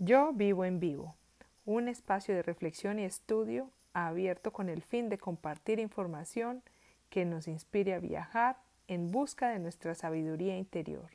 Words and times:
Yo 0.00 0.32
vivo 0.32 0.64
en 0.64 0.78
vivo, 0.78 1.16
un 1.64 1.88
espacio 1.88 2.32
de 2.32 2.42
reflexión 2.42 3.00
y 3.00 3.04
estudio 3.04 3.72
abierto 3.92 4.52
con 4.52 4.68
el 4.68 4.80
fin 4.80 5.08
de 5.08 5.18
compartir 5.18 5.80
información 5.80 6.62
que 7.10 7.24
nos 7.24 7.48
inspire 7.48 7.94
a 7.94 7.98
viajar 7.98 8.58
en 8.86 9.10
busca 9.10 9.48
de 9.48 9.58
nuestra 9.58 9.96
sabiduría 9.96 10.56
interior. 10.56 11.10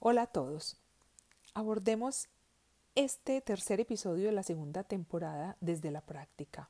Hola 0.00 0.22
a 0.22 0.26
todos. 0.26 0.76
Abordemos 1.54 2.28
este 2.96 3.40
tercer 3.42 3.78
episodio 3.78 4.26
de 4.26 4.32
la 4.32 4.42
segunda 4.42 4.82
temporada 4.82 5.56
desde 5.60 5.92
la 5.92 6.00
práctica 6.00 6.68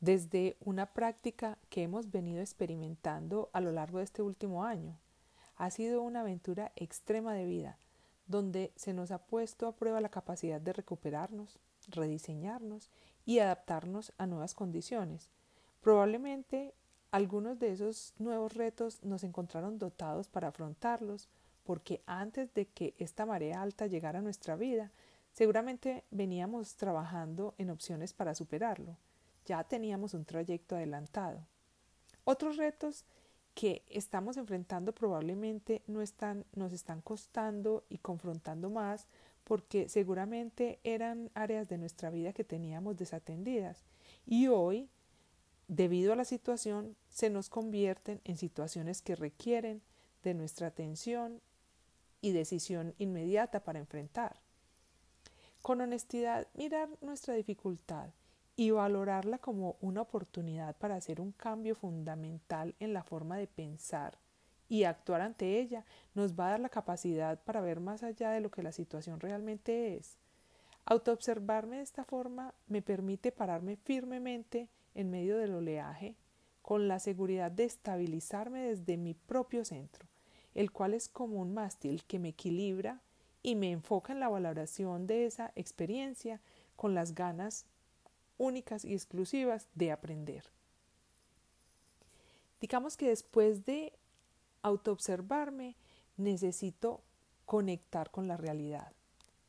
desde 0.00 0.56
una 0.60 0.86
práctica 0.86 1.58
que 1.70 1.82
hemos 1.82 2.10
venido 2.10 2.40
experimentando 2.40 3.50
a 3.52 3.60
lo 3.60 3.72
largo 3.72 3.98
de 3.98 4.04
este 4.04 4.22
último 4.22 4.64
año. 4.64 4.96
Ha 5.56 5.70
sido 5.70 6.02
una 6.02 6.20
aventura 6.20 6.70
extrema 6.76 7.34
de 7.34 7.46
vida, 7.46 7.78
donde 8.26 8.72
se 8.76 8.92
nos 8.92 9.10
ha 9.10 9.18
puesto 9.18 9.66
a 9.66 9.74
prueba 9.74 10.00
la 10.00 10.08
capacidad 10.08 10.60
de 10.60 10.72
recuperarnos, 10.72 11.58
rediseñarnos 11.88 12.90
y 13.26 13.40
adaptarnos 13.40 14.12
a 14.18 14.26
nuevas 14.26 14.54
condiciones. 14.54 15.30
Probablemente 15.80 16.74
algunos 17.10 17.58
de 17.58 17.72
esos 17.72 18.14
nuevos 18.18 18.54
retos 18.54 19.02
nos 19.02 19.24
encontraron 19.24 19.78
dotados 19.78 20.28
para 20.28 20.48
afrontarlos, 20.48 21.28
porque 21.64 22.02
antes 22.06 22.54
de 22.54 22.66
que 22.66 22.94
esta 22.98 23.26
marea 23.26 23.60
alta 23.60 23.86
llegara 23.86 24.20
a 24.20 24.22
nuestra 24.22 24.54
vida, 24.54 24.92
seguramente 25.32 26.04
veníamos 26.10 26.76
trabajando 26.76 27.54
en 27.58 27.70
opciones 27.70 28.12
para 28.12 28.34
superarlo 28.34 28.96
ya 29.48 29.64
teníamos 29.64 30.12
un 30.12 30.26
trayecto 30.26 30.76
adelantado. 30.76 31.40
Otros 32.24 32.58
retos 32.58 33.06
que 33.54 33.82
estamos 33.88 34.36
enfrentando 34.36 34.92
probablemente 34.92 35.82
no 35.86 36.02
están, 36.02 36.44
nos 36.54 36.72
están 36.72 37.00
costando 37.00 37.84
y 37.88 37.98
confrontando 37.98 38.68
más 38.68 39.08
porque 39.44 39.88
seguramente 39.88 40.78
eran 40.84 41.30
áreas 41.34 41.68
de 41.70 41.78
nuestra 41.78 42.10
vida 42.10 42.34
que 42.34 42.44
teníamos 42.44 42.98
desatendidas 42.98 43.82
y 44.26 44.48
hoy, 44.48 44.90
debido 45.66 46.12
a 46.12 46.16
la 46.16 46.26
situación, 46.26 46.94
se 47.08 47.30
nos 47.30 47.48
convierten 47.48 48.20
en 48.24 48.36
situaciones 48.36 49.00
que 49.00 49.16
requieren 49.16 49.80
de 50.22 50.34
nuestra 50.34 50.66
atención 50.66 51.40
y 52.20 52.32
decisión 52.32 52.94
inmediata 52.98 53.64
para 53.64 53.78
enfrentar. 53.78 54.36
Con 55.62 55.80
honestidad, 55.80 56.46
mirar 56.54 56.90
nuestra 57.00 57.34
dificultad 57.34 58.10
y 58.58 58.72
valorarla 58.72 59.38
como 59.38 59.76
una 59.80 60.02
oportunidad 60.02 60.76
para 60.78 60.96
hacer 60.96 61.20
un 61.20 61.30
cambio 61.30 61.76
fundamental 61.76 62.74
en 62.80 62.92
la 62.92 63.04
forma 63.04 63.36
de 63.36 63.46
pensar 63.46 64.18
y 64.68 64.82
actuar 64.82 65.20
ante 65.20 65.60
ella 65.60 65.84
nos 66.16 66.34
va 66.34 66.48
a 66.48 66.50
dar 66.50 66.60
la 66.60 66.68
capacidad 66.68 67.40
para 67.44 67.60
ver 67.60 67.78
más 67.78 68.02
allá 68.02 68.32
de 68.32 68.40
lo 68.40 68.50
que 68.50 68.64
la 68.64 68.72
situación 68.72 69.20
realmente 69.20 69.94
es. 69.94 70.18
Autoobservarme 70.86 71.76
de 71.76 71.82
esta 71.82 72.04
forma 72.04 72.52
me 72.66 72.82
permite 72.82 73.30
pararme 73.30 73.76
firmemente 73.76 74.68
en 74.96 75.08
medio 75.08 75.36
del 75.36 75.54
oleaje 75.54 76.16
con 76.60 76.88
la 76.88 76.98
seguridad 76.98 77.52
de 77.52 77.62
estabilizarme 77.62 78.62
desde 78.62 78.96
mi 78.96 79.14
propio 79.14 79.64
centro, 79.64 80.08
el 80.56 80.72
cual 80.72 80.94
es 80.94 81.08
como 81.08 81.40
un 81.40 81.54
mástil 81.54 82.02
que 82.06 82.18
me 82.18 82.30
equilibra 82.30 83.02
y 83.40 83.54
me 83.54 83.70
enfoca 83.70 84.12
en 84.12 84.18
la 84.18 84.28
valoración 84.28 85.06
de 85.06 85.26
esa 85.26 85.52
experiencia 85.54 86.40
con 86.74 86.96
las 86.96 87.14
ganas 87.14 87.64
únicas 88.38 88.84
y 88.84 88.94
exclusivas 88.94 89.68
de 89.74 89.92
aprender. 89.92 90.44
Digamos 92.60 92.96
que 92.96 93.08
después 93.08 93.64
de 93.64 93.92
autoobservarme, 94.62 95.76
necesito 96.16 97.02
conectar 97.44 98.10
con 98.10 98.26
la 98.26 98.36
realidad, 98.36 98.92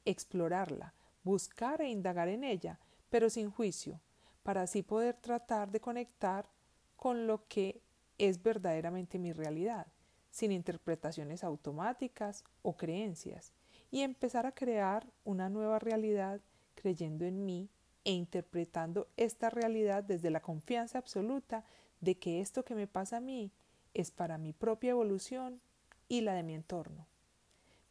explorarla, 0.06 0.94
buscar 1.24 1.82
e 1.82 1.90
indagar 1.90 2.30
en 2.30 2.44
ella, 2.44 2.80
pero 3.10 3.30
sin 3.30 3.50
juicio, 3.50 4.00
para 4.44 4.62
así 4.62 4.84
poder 4.84 5.16
tratar 5.16 5.72
de 5.72 5.80
conectar 5.80 6.48
con 6.96 7.28
lo 7.28 7.48
que 7.48 7.82
es 8.18 8.42
verdaderamente 8.42 9.20
mi 9.20 9.34
realidad, 9.34 9.88
sin 10.32 10.52
interpretaciones 10.52 11.44
automáticas 11.44 12.44
o 12.62 12.78
creencias, 12.78 13.52
y 13.92 14.02
empezar 14.02 14.46
a 14.46 14.54
crear 14.54 15.08
una 15.24 15.50
nueva 15.50 15.80
realidad 15.80 16.42
creyendo 16.76 17.26
en 17.26 17.46
mí 17.46 17.70
e 18.04 18.12
interpretando 18.12 19.08
esta 19.18 19.50
realidad 19.50 20.04
desde 20.04 20.30
la 20.30 20.42
confianza 20.42 20.98
absoluta 20.98 21.64
de 22.02 22.18
que 22.18 22.42
esto 22.42 22.64
que 22.64 22.76
me 22.76 22.88
pasa 22.88 23.18
a 23.18 23.22
mí 23.22 23.52
es 23.94 24.12
para 24.12 24.38
mi 24.38 24.54
propia 24.54 24.92
evolución 24.92 25.60
y 26.08 26.22
la 26.22 26.34
de 26.34 26.44
mi 26.44 26.54
entorno. 26.56 27.06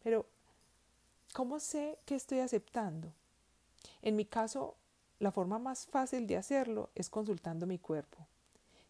Pero, 0.02 0.26
¿cómo 1.34 1.60
sé 1.60 1.98
que 2.04 2.14
estoy 2.14 2.40
aceptando? 2.40 3.12
En 4.02 4.16
mi 4.16 4.24
caso, 4.24 4.76
la 5.18 5.32
forma 5.32 5.58
más 5.58 5.86
fácil 5.86 6.26
de 6.26 6.36
hacerlo 6.36 6.90
es 6.94 7.10
consultando 7.10 7.66
mi 7.66 7.78
cuerpo. 7.78 8.26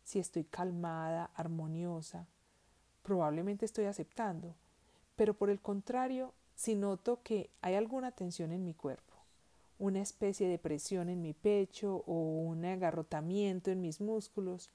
Si 0.05 0.19
estoy 0.19 0.45
calmada, 0.45 1.31
armoniosa, 1.35 2.27
probablemente 3.03 3.65
estoy 3.65 3.87
aceptando, 3.87 4.55
pero 5.17 5.35
por 5.35 5.51
el 5.51 5.61
contrario, 5.61 6.33
si 6.55 6.75
noto 6.75 7.23
que 7.23 7.51
hay 7.63 7.75
alguna 7.75 8.13
tensión 8.13 8.53
en 8.53 8.65
mi 8.65 8.75
cuerpo, 8.75 9.08
una 9.79 10.01
especie 10.01 10.49
de 10.49 10.59
presión 10.59 11.09
en 11.09 11.23
mi 11.23 11.35
pecho 11.35 12.05
o 12.07 12.15
un 12.15 12.65
agarrotamiento 12.65 13.71
en 13.71 13.81
mis 13.81 14.01
músculos, 14.01 14.71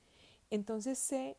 entonces 0.50 1.00
sé 1.00 1.38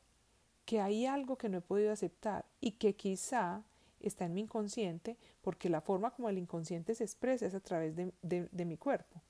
que 0.64 0.80
hay 0.80 1.06
algo 1.06 1.36
que 1.36 1.48
no 1.48 1.58
he 1.58 1.62
podido 1.62 1.92
aceptar 1.92 2.44
y 2.60 2.72
que 2.72 2.94
quizá 2.94 3.62
está 4.00 4.26
en 4.26 4.34
mi 4.34 4.42
inconsciente 4.42 5.16
porque 5.40 5.68
la 5.68 5.80
forma 5.80 6.10
como 6.10 6.28
el 6.28 6.38
inconsciente 6.38 6.94
se 6.94 7.04
expresa 7.04 7.46
es 7.46 7.54
a 7.54 7.60
través 7.60 7.94
de, 7.96 8.64
mi 8.64 8.76
cuerpo. 8.76 9.20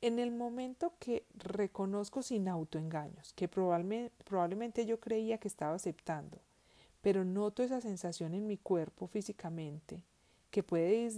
En 0.00 0.18
el 0.18 0.30
momento 0.30 0.94
que 0.98 1.24
reconozco 1.34 2.22
sin 2.22 2.48
autoengaños, 2.48 3.32
que 3.32 3.48
probablemente, 3.48 4.14
probablemente 4.24 4.84
yo 4.84 5.00
creía 5.00 5.38
que 5.38 5.48
estaba 5.48 5.74
aceptando, 5.74 6.38
pero 7.00 7.24
noto 7.24 7.62
esa 7.62 7.80
sensación 7.80 8.34
en 8.34 8.46
mi 8.46 8.58
cuerpo 8.58 9.06
físicamente, 9.06 10.02
que 10.50 10.62
puede 10.62 11.08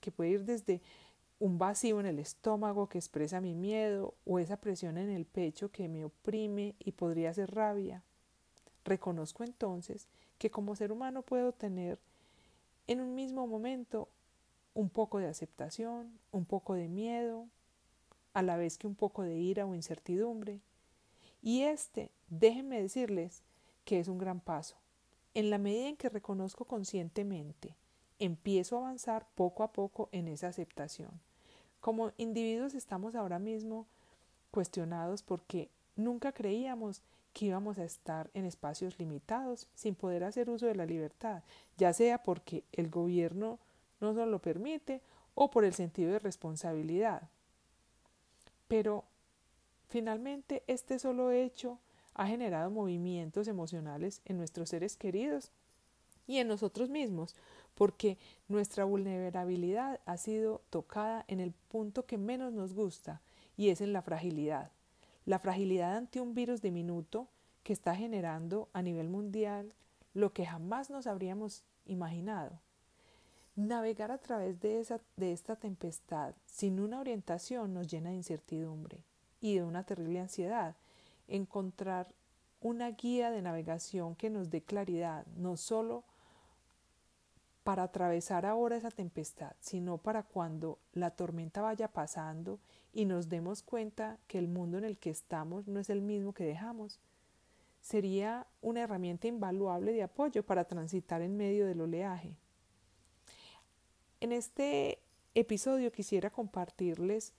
que 0.00 0.12
puede 0.12 0.30
ir 0.30 0.44
desde 0.44 0.80
un 1.38 1.58
vacío 1.58 2.00
en 2.00 2.06
el 2.06 2.18
estómago 2.18 2.88
que 2.88 2.98
expresa 2.98 3.40
mi 3.40 3.54
miedo 3.54 4.14
o 4.24 4.38
esa 4.38 4.56
presión 4.56 4.96
en 4.96 5.10
el 5.10 5.26
pecho 5.26 5.70
que 5.70 5.88
me 5.88 6.04
oprime 6.04 6.74
y 6.78 6.92
podría 6.92 7.34
ser 7.34 7.54
rabia. 7.54 8.02
Reconozco 8.84 9.44
entonces 9.44 10.08
que 10.38 10.50
como 10.50 10.76
ser 10.76 10.92
humano 10.92 11.22
puedo 11.22 11.52
tener 11.52 11.98
en 12.86 13.00
un 13.00 13.14
mismo 13.14 13.46
momento 13.46 14.08
un 14.74 14.88
poco 14.88 15.18
de 15.18 15.26
aceptación, 15.26 16.18
un 16.30 16.44
poco 16.44 16.74
de 16.74 16.88
miedo, 16.88 17.48
a 18.32 18.42
la 18.42 18.56
vez 18.56 18.78
que 18.78 18.86
un 18.86 18.94
poco 18.94 19.22
de 19.22 19.34
ira 19.34 19.66
o 19.66 19.74
incertidumbre. 19.74 20.60
Y 21.42 21.62
este, 21.62 22.10
déjenme 22.28 22.80
decirles 22.80 23.42
que 23.84 23.98
es 23.98 24.08
un 24.08 24.18
gran 24.18 24.40
paso. 24.40 24.76
En 25.32 25.50
la 25.50 25.58
medida 25.58 25.88
en 25.88 25.96
que 25.96 26.08
reconozco 26.08 26.66
conscientemente, 26.66 27.76
empiezo 28.18 28.76
a 28.76 28.80
avanzar 28.80 29.26
poco 29.34 29.62
a 29.62 29.72
poco 29.72 30.08
en 30.12 30.28
esa 30.28 30.48
aceptación. 30.48 31.20
Como 31.80 32.12
individuos 32.16 32.74
estamos 32.74 33.14
ahora 33.14 33.38
mismo 33.38 33.86
cuestionados 34.50 35.22
porque 35.22 35.70
nunca 35.96 36.32
creíamos 36.32 37.02
que 37.32 37.46
íbamos 37.46 37.78
a 37.78 37.84
estar 37.84 38.30
en 38.32 38.46
espacios 38.46 38.98
limitados 38.98 39.68
sin 39.74 39.94
poder 39.94 40.24
hacer 40.24 40.48
uso 40.48 40.66
de 40.66 40.74
la 40.74 40.86
libertad, 40.86 41.42
ya 41.76 41.92
sea 41.92 42.22
porque 42.22 42.64
el 42.72 42.88
gobierno 42.88 43.58
no 44.00 44.12
nos 44.14 44.28
lo 44.28 44.40
permite 44.40 45.02
o 45.34 45.50
por 45.50 45.64
el 45.64 45.74
sentido 45.74 46.12
de 46.12 46.18
responsabilidad. 46.18 47.28
Pero 48.68 49.04
finalmente 49.88 50.62
este 50.66 50.98
solo 50.98 51.30
hecho 51.30 51.78
ha 52.14 52.26
generado 52.26 52.70
movimientos 52.70 53.46
emocionales 53.48 54.22
en 54.24 54.38
nuestros 54.38 54.70
seres 54.70 54.96
queridos 54.96 55.52
y 56.26 56.38
en 56.38 56.48
nosotros 56.48 56.88
mismos, 56.88 57.36
porque 57.76 58.16
nuestra 58.48 58.84
vulnerabilidad 58.84 60.00
ha 60.06 60.16
sido 60.16 60.62
tocada 60.70 61.24
en 61.28 61.40
el 61.40 61.52
punto 61.52 62.06
que 62.06 62.16
menos 62.16 62.52
nos 62.52 62.72
gusta 62.72 63.20
y 63.56 63.68
es 63.68 63.80
en 63.80 63.92
la 63.92 64.02
fragilidad. 64.02 64.72
La 65.26 65.38
fragilidad 65.38 65.96
ante 65.96 66.20
un 66.20 66.34
virus 66.34 66.62
diminuto 66.62 67.28
que 67.62 67.74
está 67.74 67.94
generando 67.94 68.68
a 68.72 68.80
nivel 68.80 69.08
mundial 69.08 69.74
lo 70.14 70.32
que 70.32 70.46
jamás 70.46 70.88
nos 70.88 71.06
habríamos 71.06 71.64
imaginado. 71.84 72.58
Navegar 73.56 74.10
a 74.10 74.18
través 74.18 74.58
de, 74.60 74.80
esa, 74.80 75.00
de 75.16 75.32
esta 75.32 75.56
tempestad 75.56 76.34
sin 76.46 76.80
una 76.80 77.00
orientación 77.00 77.74
nos 77.74 77.88
llena 77.88 78.10
de 78.10 78.16
incertidumbre 78.16 79.04
y 79.40 79.56
de 79.56 79.64
una 79.64 79.84
terrible 79.84 80.20
ansiedad. 80.20 80.76
Encontrar 81.28 82.14
una 82.60 82.90
guía 82.92 83.30
de 83.30 83.42
navegación 83.42 84.14
que 84.14 84.30
nos 84.30 84.48
dé 84.48 84.62
claridad, 84.62 85.26
no 85.36 85.58
solo 85.58 86.04
para 87.66 87.82
atravesar 87.82 88.46
ahora 88.46 88.76
esa 88.76 88.92
tempestad, 88.92 89.56
sino 89.58 89.98
para 89.98 90.22
cuando 90.22 90.78
la 90.92 91.10
tormenta 91.10 91.62
vaya 91.62 91.88
pasando 91.88 92.60
y 92.92 93.06
nos 93.06 93.28
demos 93.28 93.64
cuenta 93.64 94.20
que 94.28 94.38
el 94.38 94.46
mundo 94.46 94.78
en 94.78 94.84
el 94.84 94.98
que 94.98 95.10
estamos 95.10 95.66
no 95.66 95.80
es 95.80 95.90
el 95.90 96.00
mismo 96.00 96.32
que 96.32 96.44
dejamos. 96.44 97.00
sería 97.80 98.46
una 98.62 98.82
herramienta 98.82 99.26
invaluable 99.26 99.92
de 99.92 100.04
apoyo 100.04 100.46
para 100.46 100.66
transitar 100.66 101.22
en 101.22 101.36
medio 101.36 101.66
del 101.66 101.80
oleaje. 101.80 102.36
En 104.20 104.30
este 104.30 105.00
episodio 105.34 105.90
quisiera 105.90 106.30
compartirles 106.30 107.32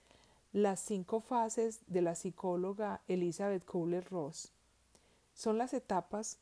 las 0.52 0.78
cinco 0.80 1.20
fases 1.20 1.80
de 1.86 2.02
la 2.02 2.14
psicóloga 2.14 3.00
Elizabeth 3.08 3.64
Kubler-Ross. 3.64 4.52
Son 5.32 5.56
las 5.56 5.72
etapas 5.72 6.38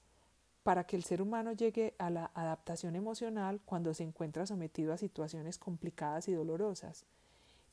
para 0.67 0.83
que 0.83 0.97
el 0.97 1.05
ser 1.05 1.23
humano 1.23 1.53
llegue 1.53 1.95
a 1.97 2.11
la 2.11 2.33
adaptación 2.35 2.97
emocional 2.97 3.61
cuando 3.65 3.95
se 3.95 4.03
encuentra 4.03 4.47
sometido 4.47 4.93
a 4.93 4.99
situaciones 4.99 5.59
complicadas 5.59 6.27
y 6.27 6.33
dolorosas. 6.33 7.05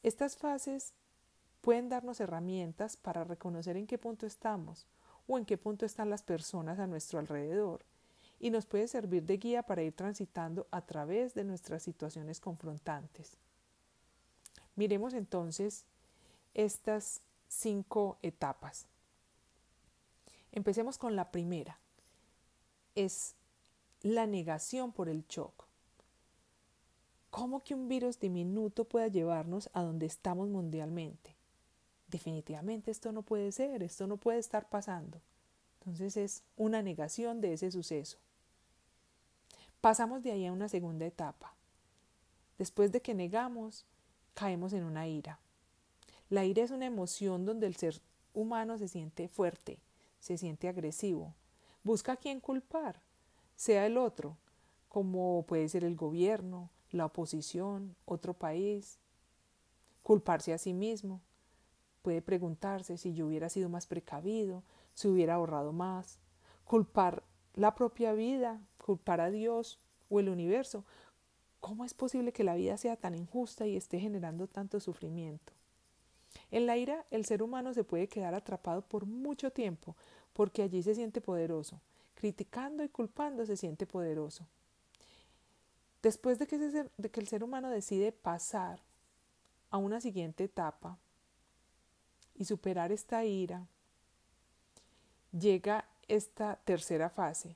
Estas 0.04 0.38
fases 0.38 0.94
pueden 1.62 1.90
darnos 1.90 2.20
herramientas 2.20 2.96
para 2.96 3.24
reconocer 3.24 3.78
en 3.78 3.88
qué 3.88 3.98
punto 3.98 4.28
estamos 4.28 4.86
o 5.26 5.40
en 5.40 5.46
qué 5.46 5.58
punto 5.58 5.88
están 5.88 6.12
las 6.12 6.22
personas 6.22 6.78
a 6.78 6.86
nuestro 6.86 7.18
alrededor 7.18 7.84
y 8.40 8.52
nos 8.52 8.68
puede 8.68 8.88
servir 8.88 9.24
de 9.24 9.38
guía 9.38 9.64
para 9.64 9.82
ir 9.82 9.94
transitando 9.94 10.68
a 10.70 10.82
través 10.82 11.34
de 11.34 11.46
nuestras 11.46 11.82
situaciones 11.82 12.40
confrontantes. 12.40 13.38
Miremos 14.76 15.16
entonces 15.16 15.86
estas 16.54 17.22
cinco 17.48 18.20
etapas. 18.22 18.86
Empecemos 20.52 21.00
con 21.00 21.16
la 21.16 21.32
primera, 21.32 21.80
es 22.96 23.36
la 24.02 24.28
negación 24.28 24.92
por 24.92 25.10
el 25.10 25.26
shock. 25.28 25.66
¿Cómo 27.30 27.62
que 27.62 27.74
un 27.74 27.88
virus 27.88 28.20
diminuto 28.20 28.86
pueda 28.86 29.08
llevarnos 29.08 29.70
a 29.74 29.82
donde 29.82 30.06
estamos 30.06 30.50
mundialmente? 30.50 31.36
Definitivamente 32.08 32.92
esto 32.92 33.12
no 33.12 33.24
puede 33.24 33.52
ser, 33.52 33.82
esto 33.82 34.06
no 34.06 34.18
puede 34.18 34.38
estar 34.38 34.70
pasando. 34.70 35.20
Entonces 35.80 36.16
es 36.16 36.44
una 36.58 36.82
negación 36.84 37.42
de 37.42 37.54
ese 37.54 37.72
suceso. 37.72 38.18
Pasamos 39.82 40.22
de 40.22 40.32
ahí 40.32 40.46
a 40.46 40.54
una 40.54 40.70
segunda 40.70 41.06
etapa. 41.06 41.56
Después 42.58 42.92
de 42.92 43.02
que 43.02 43.14
negamos, 43.14 43.86
caemos 44.34 44.74
en 44.74 44.84
una 44.84 45.08
ira. 45.08 45.40
La 46.30 46.46
ira 46.46 46.64
es 46.64 46.72
una 46.72 46.86
emoción 46.86 47.46
donde 47.46 47.68
el 47.68 47.76
ser 47.76 48.00
humano 48.34 48.78
se 48.78 48.88
siente 48.88 49.28
fuerte, 49.28 49.80
se 50.20 50.38
siente 50.38 50.68
agresivo, 50.68 51.34
Busca 51.84 52.14
a 52.14 52.18
quién 52.18 52.40
culpar, 52.40 53.02
sea 53.56 53.86
el 53.86 53.98
otro, 53.98 54.38
como 54.88 55.46
puede 55.48 55.68
ser 55.70 55.84
el 55.84 55.96
gobierno, 55.96 56.70
la 56.92 57.06
oposición, 57.06 57.96
otro 58.06 58.34
país. 58.34 59.00
Culparse 60.02 60.54
a 60.54 60.58
sí 60.58 60.74
mismo. 60.74 61.22
Puede 62.02 62.22
preguntarse 62.22 62.98
si 62.98 63.14
yo 63.14 63.28
hubiera 63.28 63.50
sido 63.50 63.70
más 63.70 63.88
precavido, 63.88 64.64
si 64.94 65.08
hubiera 65.08 65.36
ahorrado 65.36 65.74
más. 65.74 66.20
Culpar 66.66 67.24
la 67.56 67.76
propia 67.76 68.14
vida, 68.14 68.62
culpar 68.78 69.22
a 69.22 69.30
Dios 69.30 69.80
o 70.10 70.20
el 70.20 70.30
universo. 70.30 70.86
¿Cómo 71.60 71.86
es 71.86 71.94
posible 71.94 72.34
que 72.34 72.44
la 72.44 72.56
vida 72.56 72.78
sea 72.78 72.96
tan 72.96 73.16
injusta 73.16 73.66
y 73.66 73.76
esté 73.76 74.00
generando 74.00 74.48
tanto 74.48 74.80
sufrimiento? 74.80 75.54
En 76.52 76.66
la 76.66 76.78
ira, 76.78 77.06
el 77.10 77.26
ser 77.26 77.42
humano 77.42 77.74
se 77.74 77.84
puede 77.84 78.08
quedar 78.08 78.36
atrapado 78.36 78.82
por 78.82 79.06
mucho 79.06 79.52
tiempo, 79.52 79.96
porque 80.34 80.64
allí 80.64 80.84
se 80.84 80.96
siente 80.96 81.22
poderoso. 81.22 81.80
Criticando 82.16 82.84
y 82.84 82.90
culpando 82.90 83.46
se 83.46 83.58
siente 83.58 83.86
poderoso. 83.86 84.46
Después 86.02 86.38
de 86.38 86.48
que, 86.48 86.90
que 87.12 87.20
el 87.20 87.28
ser 87.28 87.44
humano 87.44 87.70
decide 87.70 88.12
pasar 88.12 88.80
a 89.70 89.78
una 89.78 90.02
siguiente 90.02 90.44
etapa 90.44 90.98
y 92.36 92.46
superar 92.46 92.92
esta 92.92 93.24
ira, 93.24 93.66
llega 95.32 95.86
esta 96.08 96.58
tercera 96.66 97.10
fase 97.10 97.56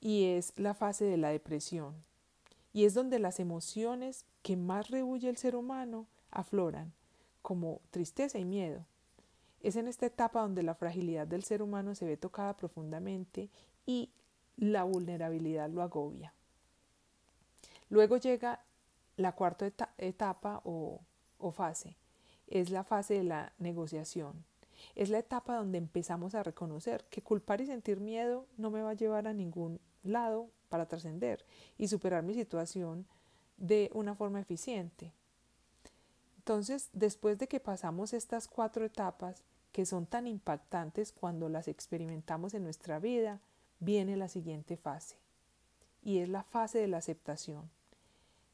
y 0.00 0.26
es 0.26 0.52
la 0.56 0.74
fase 0.74 1.04
de 1.04 1.16
la 1.16 1.30
depresión. 1.30 1.94
Y 2.74 2.84
es 2.84 2.94
donde 2.94 3.18
las 3.18 3.40
emociones 3.40 4.24
que 4.42 4.56
más 4.56 4.90
rehuye 4.90 5.28
el 5.28 5.36
ser 5.36 5.56
humano 5.56 6.06
afloran, 6.30 6.92
como 7.40 7.80
tristeza 7.90 8.38
y 8.38 8.44
miedo. 8.44 8.84
Es 9.62 9.76
en 9.76 9.86
esta 9.86 10.06
etapa 10.06 10.40
donde 10.40 10.62
la 10.62 10.74
fragilidad 10.74 11.26
del 11.26 11.44
ser 11.44 11.62
humano 11.62 11.94
se 11.94 12.04
ve 12.04 12.16
tocada 12.16 12.56
profundamente 12.56 13.48
y 13.86 14.10
la 14.56 14.84
vulnerabilidad 14.84 15.70
lo 15.70 15.82
agobia. 15.82 16.34
Luego 17.88 18.16
llega 18.16 18.60
la 19.16 19.32
cuarta 19.32 19.70
etapa 19.98 20.60
o, 20.64 21.00
o 21.38 21.52
fase. 21.52 21.96
Es 22.48 22.70
la 22.70 22.84
fase 22.84 23.14
de 23.14 23.24
la 23.24 23.52
negociación. 23.58 24.44
Es 24.94 25.10
la 25.10 25.18
etapa 25.18 25.56
donde 25.56 25.78
empezamos 25.78 26.34
a 26.34 26.42
reconocer 26.42 27.04
que 27.04 27.22
culpar 27.22 27.60
y 27.60 27.66
sentir 27.66 28.00
miedo 28.00 28.46
no 28.56 28.70
me 28.70 28.82
va 28.82 28.90
a 28.90 28.94
llevar 28.94 29.28
a 29.28 29.32
ningún 29.32 29.80
lado 30.02 30.48
para 30.68 30.86
trascender 30.86 31.44
y 31.78 31.88
superar 31.88 32.24
mi 32.24 32.34
situación 32.34 33.06
de 33.58 33.90
una 33.94 34.14
forma 34.14 34.40
eficiente. 34.40 35.12
Entonces, 36.38 36.88
después 36.92 37.38
de 37.38 37.46
que 37.46 37.60
pasamos 37.60 38.12
estas 38.12 38.48
cuatro 38.48 38.84
etapas, 38.84 39.44
que 39.72 39.86
son 39.86 40.06
tan 40.06 40.26
impactantes 40.26 41.12
cuando 41.12 41.48
las 41.48 41.66
experimentamos 41.66 42.54
en 42.54 42.62
nuestra 42.62 42.98
vida, 42.98 43.40
viene 43.80 44.16
la 44.16 44.28
siguiente 44.28 44.76
fase, 44.76 45.16
y 46.02 46.18
es 46.18 46.28
la 46.28 46.44
fase 46.44 46.78
de 46.78 46.88
la 46.88 46.98
aceptación. 46.98 47.70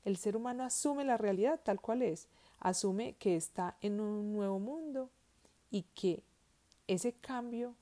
El 0.04 0.16
ser 0.16 0.36
humano 0.36 0.64
asume 0.64 1.04
la 1.04 1.18
realidad 1.18 1.60
tal 1.62 1.80
cual 1.80 2.02
es, 2.02 2.28
asume 2.60 3.14
que 3.14 3.36
está 3.36 3.76
en 3.82 4.00
un 4.00 4.32
nuevo 4.32 4.58
mundo 4.58 5.10
y 5.70 5.82
que 5.94 6.22
ese 6.86 7.12
cambio 7.12 7.74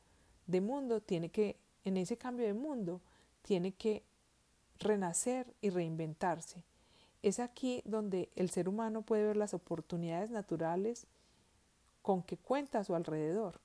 de 0.46 0.60
mundo 0.60 1.00
tiene 1.00 1.28
que, 1.28 1.56
en 1.84 1.96
ese 1.96 2.16
cambio 2.16 2.46
de 2.46 2.54
mundo, 2.54 3.00
tiene 3.42 3.72
que 3.72 4.02
renacer 4.78 5.54
y 5.60 5.70
reinventarse. 5.70 6.64
Es 7.22 7.38
aquí 7.38 7.82
donde 7.84 8.30
el 8.34 8.50
ser 8.50 8.68
humano 8.68 9.02
puede 9.02 9.24
ver 9.24 9.36
las 9.36 9.54
oportunidades 9.54 10.30
naturales 10.30 11.06
con 12.06 12.22
que 12.22 12.36
cuenta 12.38 12.78
a 12.78 12.84
su 12.84 12.94
alrededor. 12.94 13.60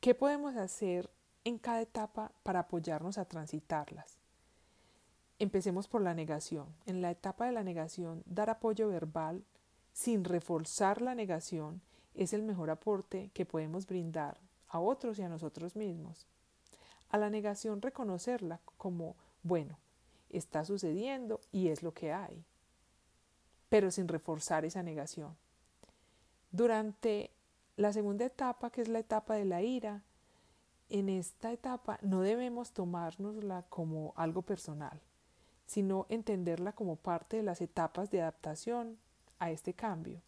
¿Qué 0.00 0.14
podemos 0.14 0.56
hacer 0.56 1.10
en 1.44 1.58
cada 1.58 1.82
etapa 1.82 2.32
para 2.42 2.60
apoyarnos 2.60 3.18
a 3.18 3.26
transitarlas? 3.26 4.16
Empecemos 5.38 5.86
por 5.86 6.00
la 6.00 6.14
negación. 6.14 6.74
En 6.86 7.02
la 7.02 7.10
etapa 7.10 7.44
de 7.44 7.52
la 7.52 7.62
negación, 7.62 8.22
dar 8.24 8.48
apoyo 8.48 8.88
verbal 8.88 9.44
sin 9.92 10.24
reforzar 10.24 11.02
la 11.02 11.14
negación 11.14 11.82
es 12.14 12.32
el 12.32 12.42
mejor 12.42 12.70
aporte 12.70 13.30
que 13.34 13.44
podemos 13.44 13.86
brindar 13.86 14.40
a 14.68 14.80
otros 14.80 15.18
y 15.18 15.22
a 15.22 15.28
nosotros 15.28 15.76
mismos. 15.76 16.26
A 17.10 17.18
la 17.18 17.28
negación 17.28 17.82
reconocerla 17.82 18.62
como, 18.78 19.14
bueno, 19.42 19.78
está 20.30 20.64
sucediendo 20.64 21.42
y 21.52 21.68
es 21.68 21.82
lo 21.82 21.92
que 21.92 22.14
hay, 22.14 22.46
pero 23.68 23.90
sin 23.90 24.08
reforzar 24.08 24.64
esa 24.64 24.82
negación. 24.82 25.36
Durante 26.52 27.30
la 27.76 27.92
segunda 27.92 28.24
etapa, 28.24 28.70
que 28.70 28.82
es 28.82 28.88
la 28.88 28.98
etapa 28.98 29.34
de 29.34 29.44
la 29.44 29.62
ira, 29.62 30.02
en 30.88 31.08
esta 31.08 31.52
etapa 31.52 31.98
no 32.02 32.22
debemos 32.22 32.72
tomárnosla 32.72 33.64
como 33.68 34.12
algo 34.16 34.42
personal, 34.42 35.00
sino 35.66 36.06
entenderla 36.08 36.72
como 36.72 36.96
parte 36.96 37.36
de 37.36 37.44
las 37.44 37.60
etapas 37.60 38.10
de 38.10 38.22
adaptación 38.22 38.98
a 39.38 39.52
este 39.52 39.74
cambio. 39.74 40.20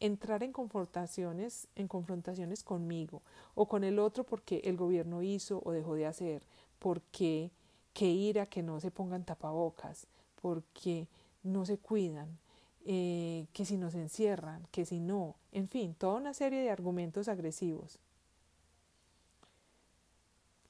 Entrar 0.00 0.42
en 0.42 0.52
confrontaciones, 0.52 1.68
en 1.76 1.86
confrontaciones 1.86 2.64
conmigo 2.64 3.22
o 3.54 3.68
con 3.68 3.84
el 3.84 4.00
otro 4.00 4.24
porque 4.24 4.60
el 4.64 4.76
gobierno 4.76 5.22
hizo 5.22 5.62
o 5.64 5.70
dejó 5.70 5.94
de 5.94 6.06
hacer, 6.06 6.42
porque 6.80 7.52
qué 7.92 8.06
ira 8.06 8.46
que 8.46 8.64
no 8.64 8.80
se 8.80 8.90
pongan 8.90 9.24
tapabocas, 9.24 10.08
porque 10.42 11.06
no 11.44 11.64
se 11.64 11.78
cuidan, 11.78 12.36
eh, 12.84 13.46
que 13.52 13.64
si 13.64 13.78
nos 13.78 13.94
encierran, 13.94 14.66
que 14.70 14.84
si 14.84 15.00
no, 15.00 15.36
en 15.52 15.68
fin, 15.68 15.94
toda 15.94 16.16
una 16.16 16.34
serie 16.34 16.60
de 16.60 16.70
argumentos 16.70 17.28
agresivos. 17.28 17.98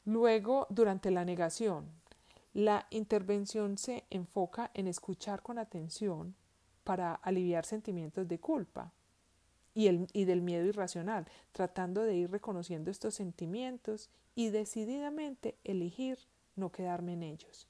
Luego, 0.04 0.66
durante 0.70 1.10
la 1.10 1.24
negación, 1.24 1.86
la 2.52 2.86
intervención 2.90 3.78
se 3.78 4.04
enfoca 4.10 4.70
en 4.74 4.86
escuchar 4.86 5.42
con 5.42 5.58
atención 5.58 6.36
para 6.84 7.14
aliviar 7.14 7.64
sentimientos 7.66 8.28
de 8.28 8.38
culpa 8.38 8.92
y, 9.74 9.88
el, 9.88 10.06
y 10.12 10.24
del 10.24 10.40
miedo 10.40 10.66
irracional, 10.66 11.26
tratando 11.50 12.02
de 12.02 12.14
ir 12.14 12.30
reconociendo 12.30 12.92
estos 12.92 13.14
sentimientos 13.14 14.08
y 14.36 14.50
decididamente 14.50 15.56
elegir 15.64 16.18
no 16.54 16.70
quedarme 16.70 17.14
en 17.14 17.24
ellos. 17.24 17.66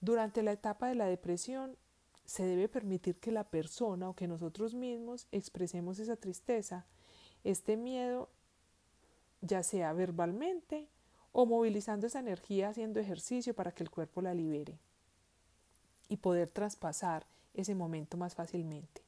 Durante 0.00 0.42
la 0.42 0.52
etapa 0.52 0.86
de 0.88 0.94
la 0.94 1.06
depresión, 1.06 1.76
se 2.24 2.44
debe 2.44 2.68
permitir 2.68 3.16
que 3.16 3.32
la 3.32 3.44
persona 3.44 4.08
o 4.08 4.14
que 4.14 4.28
nosotros 4.28 4.74
mismos 4.74 5.26
expresemos 5.32 5.98
esa 5.98 6.16
tristeza, 6.16 6.86
este 7.42 7.76
miedo, 7.76 8.28
ya 9.40 9.62
sea 9.62 9.92
verbalmente 9.92 10.88
o 11.32 11.46
movilizando 11.46 12.06
esa 12.06 12.20
energía 12.20 12.68
haciendo 12.68 13.00
ejercicio 13.00 13.54
para 13.54 13.72
que 13.72 13.82
el 13.82 13.90
cuerpo 13.90 14.22
la 14.22 14.34
libere 14.34 14.78
y 16.08 16.16
poder 16.16 16.48
traspasar 16.48 17.26
ese 17.54 17.74
momento 17.74 18.16
más 18.16 18.34
fácilmente. 18.34 19.02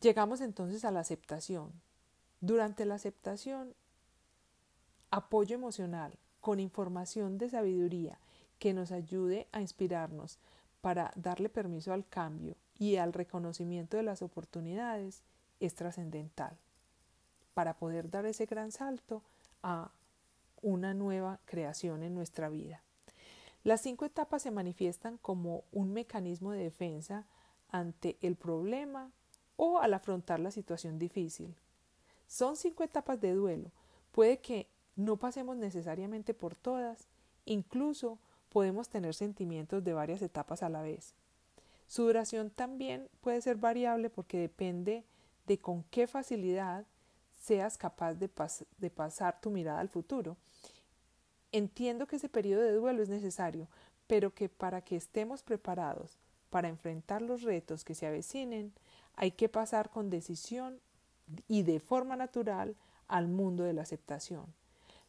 Llegamos 0.00 0.40
entonces 0.40 0.84
a 0.84 0.90
la 0.90 1.00
aceptación. 1.00 1.72
Durante 2.40 2.86
la 2.86 2.94
aceptación 2.94 3.74
apoyo 5.10 5.56
emocional 5.56 6.18
con 6.40 6.58
información 6.60 7.36
de 7.36 7.50
sabiduría 7.50 8.18
que 8.58 8.72
nos 8.72 8.92
ayude 8.92 9.48
a 9.52 9.60
inspirarnos 9.60 10.38
para 10.80 11.12
darle 11.16 11.48
permiso 11.48 11.92
al 11.92 12.06
cambio 12.08 12.56
y 12.78 12.96
al 12.96 13.12
reconocimiento 13.12 13.96
de 13.96 14.02
las 14.02 14.22
oportunidades 14.22 15.22
es 15.60 15.74
trascendental 15.74 16.56
para 17.54 17.76
poder 17.76 18.10
dar 18.10 18.26
ese 18.26 18.46
gran 18.46 18.72
salto 18.72 19.22
a 19.62 19.90
una 20.62 20.94
nueva 20.94 21.40
creación 21.44 22.02
en 22.02 22.14
nuestra 22.14 22.48
vida. 22.48 22.82
Las 23.62 23.82
cinco 23.82 24.06
etapas 24.06 24.42
se 24.42 24.50
manifiestan 24.50 25.18
como 25.18 25.64
un 25.72 25.92
mecanismo 25.92 26.52
de 26.52 26.62
defensa 26.62 27.26
ante 27.68 28.16
el 28.22 28.36
problema 28.36 29.10
o 29.56 29.78
al 29.78 29.92
afrontar 29.92 30.40
la 30.40 30.50
situación 30.50 30.98
difícil. 30.98 31.54
Son 32.26 32.56
cinco 32.56 32.82
etapas 32.82 33.20
de 33.20 33.34
duelo. 33.34 33.70
Puede 34.12 34.38
que 34.38 34.68
no 34.96 35.18
pasemos 35.18 35.56
necesariamente 35.56 36.32
por 36.32 36.54
todas, 36.54 37.08
incluso 37.44 38.18
podemos 38.50 38.88
tener 38.88 39.14
sentimientos 39.14 39.82
de 39.82 39.94
varias 39.94 40.20
etapas 40.20 40.62
a 40.62 40.68
la 40.68 40.82
vez. 40.82 41.14
Su 41.86 42.04
duración 42.04 42.50
también 42.50 43.08
puede 43.20 43.40
ser 43.40 43.56
variable 43.56 44.10
porque 44.10 44.38
depende 44.38 45.04
de 45.46 45.58
con 45.58 45.82
qué 45.84 46.06
facilidad 46.06 46.84
seas 47.40 47.78
capaz 47.78 48.14
de, 48.14 48.28
pasar 48.90 49.40
tu 49.40 49.50
mirada 49.50 49.80
al 49.80 49.88
futuro. 49.88 50.36
Entiendo 51.52 52.06
que 52.06 52.16
ese 52.16 52.28
periodo 52.28 52.62
de 52.62 52.72
duelo 52.72 53.02
es 53.02 53.08
necesario, 53.08 53.66
pero 54.06 54.32
que 54.32 54.48
para 54.48 54.82
que 54.82 54.96
estemos 54.96 55.42
preparados 55.42 56.18
para 56.50 56.68
enfrentar 56.68 57.22
los 57.22 57.42
retos 57.42 57.84
que 57.84 57.94
se 57.94 58.06
avecinen, 58.06 58.72
hay 59.16 59.32
que 59.32 59.48
pasar 59.48 59.90
con 59.90 60.10
decisión 60.10 60.80
y 61.48 61.62
de 61.62 61.80
forma 61.80 62.16
natural 62.16 62.76
al 63.08 63.28
mundo 63.28 63.64
de 63.64 63.72
la 63.72 63.82
aceptación. 63.82 64.46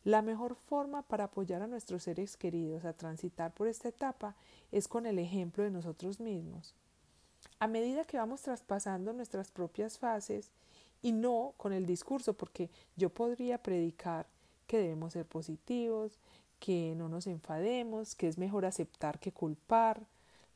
La 0.04 0.24
mejor 0.24 0.56
forma 0.56 1.04
para 1.04 1.26
apoyar 1.26 1.62
a 1.62 1.68
nuestros 1.68 2.04
seres 2.04 2.36
queridos 2.36 2.86
a 2.86 2.94
transitar 2.94 3.54
por 3.54 3.68
esta 3.68 3.90
etapa 3.90 4.36
es 4.72 4.88
con 4.88 5.06
el 5.06 5.20
ejemplo 5.20 5.64
de 5.64 5.70
nosotros 5.70 6.20
mismos. 6.20 6.74
A 7.60 7.68
medida 7.68 8.06
que 8.06 8.18
vamos 8.18 8.42
traspasando 8.42 9.14
nuestras 9.14 9.52
propias 9.52 10.00
fases 10.00 10.50
y 11.04 11.12
no 11.12 11.54
con 11.58 11.74
el 11.74 11.86
discurso, 11.86 12.34
porque 12.34 12.72
yo 12.96 13.12
podría 13.12 13.62
predicar 13.62 14.28
que 14.66 14.80
debemos 14.80 15.14
ser 15.14 15.26
positivos, 15.26 16.20
que 16.60 16.96
no 16.96 17.08
nos 17.08 17.28
enfademos, 17.28 18.16
que 18.16 18.28
es 18.28 18.38
mejor 18.38 18.66
aceptar 18.66 19.20
que 19.20 19.32
culpar 19.32 20.08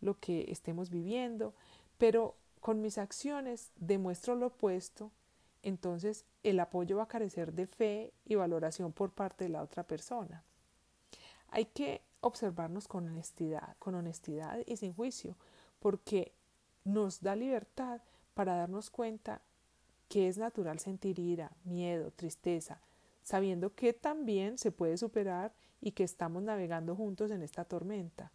lo 0.02 0.20
que 0.20 0.46
estemos 0.50 0.90
viviendo, 0.90 1.54
pero 1.98 2.36
con 2.62 2.82
mis 2.82 2.98
acciones 2.98 3.72
demuestro 3.75 4.36
lo 4.36 4.48
opuesto 4.48 5.12
entonces 5.65 6.25
el 6.43 6.60
apoyo 6.60 6.98
va 6.98 7.03
a 7.03 7.07
carecer 7.07 7.51
de 7.51 7.65
fe 7.65 8.13
y 8.24 8.36
valoración 8.36 8.93
por 8.93 9.12
parte 9.12 9.45
de 9.45 9.50
la 9.50 9.63
otra 9.63 9.84
persona. 9.84 10.43
Hay 11.50 11.65
que 11.65 12.03
observarnos 12.22 12.88
con 12.88 13.07
honestidad, 13.07 13.75
con 13.79 13.95
honestidad 13.95 14.60
y 14.67 14.77
sin 14.77 14.93
juicio, 14.93 15.36
porque 15.79 16.34
nos 16.84 17.19
da 17.22 17.36
libertad 17.36 18.01
para 18.36 18.55
darnos 18.55 18.91
cuenta 18.91 19.41
que 20.07 20.27
es 20.27 20.38
natural 20.38 20.77
sentir 20.77 21.17
ira, 21.17 21.51
miedo, 21.63 22.12
tristeza, 22.12 22.79
sabiendo 23.24 23.74
que 23.74 23.91
también 23.91 24.60
se 24.60 24.72
puede 24.72 24.98
superar 24.98 25.51
y 25.81 25.93
que 25.93 26.03
estamos 26.03 26.43
navegando 26.43 26.95
juntos 26.95 27.31
en 27.31 27.41
esta 27.41 27.65
tormenta. 27.65 28.31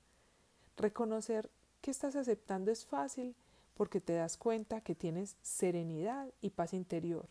Reconocer 0.76 1.48
que 1.80 1.92
estás 1.92 2.16
aceptando 2.16 2.72
es 2.72 2.84
fácil 2.84 3.36
porque 3.80 4.02
te 4.02 4.12
das 4.12 4.36
cuenta 4.36 4.82
que 4.82 4.94
tienes 4.94 5.38
serenidad 5.40 6.28
y 6.42 6.50
paz 6.50 6.74
interior. 6.74 7.26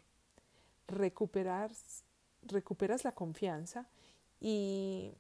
Recuperas, 0.88 2.04
recuperas 2.42 3.04
la 3.04 3.12
confianza 3.12 3.88
y 4.42 5.14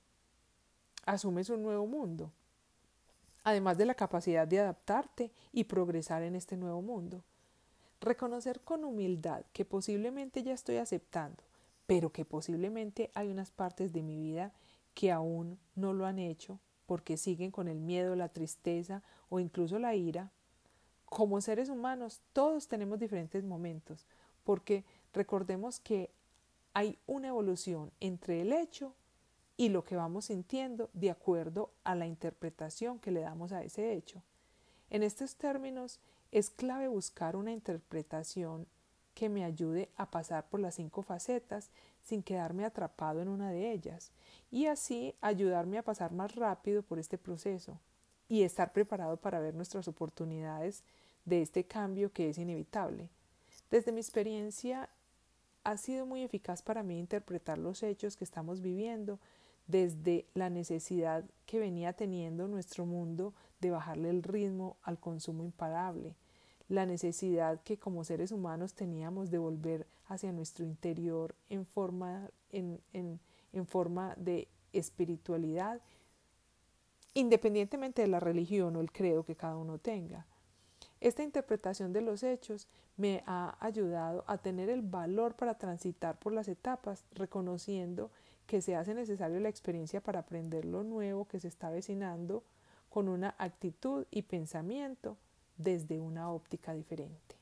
asumes 1.05 1.51
un 1.51 1.62
nuevo 1.62 1.86
mundo, 1.86 2.31
además 3.43 3.77
de 3.77 3.86
la 3.86 3.93
capacidad 3.93 4.48
de 4.48 4.59
adaptarte 4.59 5.31
y 5.53 5.65
progresar 5.65 6.24
en 6.24 6.33
este 6.33 6.57
nuevo 6.57 6.81
mundo. 6.81 7.24
Reconocer 8.01 8.62
con 8.62 8.83
humildad 8.83 9.45
que 9.53 9.65
posiblemente 9.65 10.41
ya 10.41 10.53
estoy 10.53 10.77
aceptando, 10.77 11.43
pero 11.86 12.12
que 12.12 12.25
posiblemente 12.25 13.12
hay 13.13 13.27
unas 13.27 13.51
partes 13.51 13.93
de 13.93 14.01
mi 14.01 14.17
vida 14.17 14.51
que 14.95 15.12
aún 15.12 15.59
no 15.75 15.93
lo 15.93 16.07
han 16.07 16.17
hecho 16.17 16.59
porque 16.88 17.17
siguen 17.17 17.51
con 17.51 17.67
el 17.67 17.81
miedo, 17.81 18.15
la 18.15 18.29
tristeza 18.29 19.03
o 19.29 19.39
incluso 19.39 19.77
la 19.77 19.93
ira, 19.93 20.31
como 21.10 21.42
seres 21.42 21.70
humanos 21.70 22.22
todos 22.34 22.68
tenemos 22.68 23.00
diferentes 23.00 23.44
momentos, 23.44 24.06
porque 24.44 24.86
recordemos 25.13 25.80
que 25.80 26.12
hay 26.74 26.98
una 27.08 27.30
evolución 27.30 27.92
entre 28.00 28.42
el 28.42 28.54
hecho 28.54 28.94
y 29.58 29.70
lo 29.70 29.84
que 29.84 29.96
vamos 29.96 30.25
sintiendo 30.25 30.89
de 30.94 31.12
acuerdo 31.12 31.72
a 31.84 31.96
la 31.96 32.08
interpretación 32.08 33.00
que 33.00 33.12
le 33.12 33.22
damos 33.22 33.51
a 33.51 33.63
ese 33.63 33.94
hecho. 33.94 34.22
En 34.89 35.04
estos 35.04 35.36
términos, 35.36 36.00
es 36.32 36.50
clave 36.50 36.88
buscar 36.88 37.36
una 37.36 37.51
interpretación 37.51 38.68
que 39.16 39.30
me 39.30 39.44
ayude 39.44 39.89
a 39.98 40.10
pasar 40.10 40.48
por 40.48 40.60
las 40.60 40.75
cinco 40.75 41.01
facetas 41.01 41.72
sin 42.04 42.24
quedarme 42.24 42.66
atrapado 42.66 43.22
en 43.22 43.28
una 43.28 43.51
de 43.51 43.72
ellas 43.72 44.12
y 44.51 44.68
así 44.68 45.16
ayudarme 45.22 45.78
a 45.78 45.84
pasar 45.84 46.13
más 46.13 46.36
rápido 46.36 46.84
por 46.84 47.00
este 47.00 47.18
proceso 47.18 47.80
y 48.30 48.44
estar 48.44 48.72
preparado 48.72 49.18
para 49.18 49.39
ver 49.39 49.56
nuestras 49.56 49.88
oportunidades 49.88 50.84
de 51.26 51.42
este 51.42 51.66
cambio 51.66 52.12
que 52.12 52.30
es 52.30 52.38
inevitable. 52.38 53.10
Desde 53.70 53.92
mi 53.92 54.00
experiencia, 54.00 54.90
ha 55.64 55.78
sido 55.78 56.06
muy 56.06 56.24
eficaz 56.24 56.62
para 56.62 56.84
mí 56.84 57.00
interpretar 57.00 57.58
los 57.58 57.84
hechos 57.84 58.16
que 58.16 58.24
estamos 58.24 58.62
viviendo 58.62 59.20
desde 59.68 60.26
la 60.34 60.50
necesidad 60.50 61.24
que 61.46 61.60
venía 61.60 61.94
teniendo 61.94 62.48
nuestro 62.48 62.86
mundo 62.86 63.34
de 63.62 63.70
bajarle 63.70 64.10
el 64.10 64.24
ritmo 64.24 64.78
al 64.82 65.00
consumo 65.00 65.44
imparable, 65.44 66.16
la 66.70 66.86
necesidad 66.86 67.62
que 67.62 67.78
como 67.78 68.04
seres 68.04 68.32
humanos 68.32 68.74
teníamos 68.74 69.30
de 69.30 69.38
volver 69.38 69.86
hacia 70.08 70.32
nuestro 70.32 70.66
interior 70.66 71.36
en 71.50 71.66
forma, 71.66 72.32
en, 72.52 72.82
en 72.94 73.68
forma 73.68 74.16
de 74.16 74.48
espiritualidad, 74.74 75.82
independientemente 77.14 78.02
de 78.02 78.08
la 78.08 78.20
religión 78.20 78.76
o 78.76 78.82
el 78.82 78.92
credo 78.92 79.24
que 79.24 79.36
cada 79.36 79.58
uno 79.58 79.78
tenga. 79.78 80.26
Esta 81.01 81.24
interpretación 81.24 81.94
de 81.94 82.01
los 82.01 82.24
hechos 82.24 82.68
me 82.98 83.24
ha 83.25 83.56
ayudado 83.60 84.25
a 84.27 84.38
tener 84.38 84.70
el 84.70 84.82
valor 84.82 85.36
para 85.36 85.58
transitar 85.58 86.20
por 86.20 86.34
las 86.34 86.50
etapas, 86.50 87.06
reconociendo 87.13 88.12
que 88.46 88.62
se 88.62 88.75
hace 88.75 88.94
necesario 88.94 89.39
la 89.39 89.50
experiencia 89.50 90.01
para 90.01 90.20
aprender 90.20 90.65
lo 90.65 90.84
nuevo 90.84 91.25
que 91.25 91.39
se 91.39 91.48
está 91.48 91.68
avecinando 91.68 92.44
con 92.89 93.08
una 93.08 93.36
actitud 93.38 94.06
y 94.12 94.24
pensamiento 94.24 95.18
desde 95.58 96.00
una 96.00 96.32
óptica 96.32 96.74
diferente. 96.74 97.38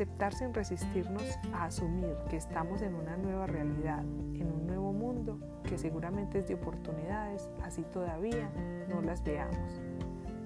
Aceptar 0.00 0.32
sin 0.32 0.54
resistirnos 0.54 1.38
a 1.52 1.66
asumir 1.66 2.16
que 2.30 2.38
estamos 2.38 2.80
en 2.80 2.94
una 2.94 3.18
nueva 3.18 3.46
realidad, 3.46 4.00
en 4.00 4.50
un 4.50 4.66
nuevo 4.66 4.94
mundo 4.94 5.38
que 5.62 5.76
seguramente 5.76 6.38
es 6.38 6.48
de 6.48 6.54
oportunidades, 6.54 7.50
así 7.62 7.82
todavía 7.82 8.50
no 8.88 9.02
las 9.02 9.22
veamos. 9.22 9.82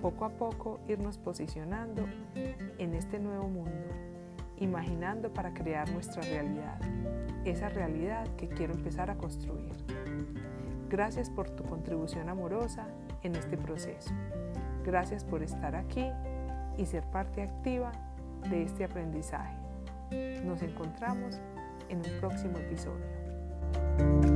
Poco 0.02 0.24
a 0.24 0.30
poco 0.30 0.80
irnos 0.88 1.18
posicionando 1.18 2.04
en 2.78 2.94
este 2.94 3.20
nuevo 3.20 3.48
mundo, 3.48 3.94
imaginando 4.56 5.32
para 5.32 5.54
crear 5.54 5.88
nuestra 5.92 6.22
realidad, 6.22 6.80
esa 7.44 7.68
realidad 7.68 8.26
que 8.36 8.48
quiero 8.48 8.74
empezar 8.74 9.08
a 9.08 9.16
construir. 9.16 9.70
Gracias 10.90 11.30
por 11.30 11.48
tu 11.50 11.62
contribución 11.62 12.28
amorosa 12.28 12.88
en 13.22 13.36
este 13.36 13.56
proceso. 13.56 14.10
Gracias 14.84 15.22
por 15.24 15.44
estar 15.44 15.76
aquí 15.76 16.10
y 16.76 16.86
ser 16.86 17.04
parte 17.04 17.40
activa 17.40 17.92
de 18.48 18.62
este 18.62 18.84
aprendizaje. 18.84 19.56
Nos 20.44 20.62
encontramos 20.62 21.40
en 21.88 21.98
un 21.98 22.20
próximo 22.20 22.58
episodio. 22.58 24.33